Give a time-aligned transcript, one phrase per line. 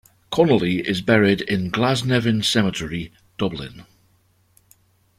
[0.31, 3.85] Connolly is buried in Glasnevin Cemetery, Dublin.